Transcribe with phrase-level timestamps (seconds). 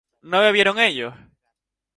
[0.29, 1.13] ¿no bebieron ellos?